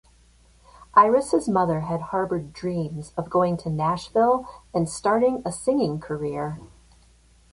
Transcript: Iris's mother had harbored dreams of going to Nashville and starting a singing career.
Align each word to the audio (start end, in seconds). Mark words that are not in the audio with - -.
Iris's 0.95 1.47
mother 1.47 1.81
had 1.81 2.01
harbored 2.09 2.53
dreams 2.53 3.11
of 3.15 3.29
going 3.29 3.55
to 3.57 3.69
Nashville 3.69 4.47
and 4.73 4.89
starting 4.89 5.43
a 5.45 5.51
singing 5.51 5.99
career. 5.99 6.59